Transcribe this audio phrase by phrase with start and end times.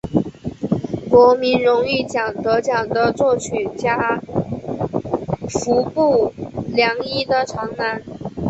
[1.11, 4.19] 国民荣誉奖得奖的作曲家
[5.47, 6.33] 服部
[6.73, 8.01] 良一的长男。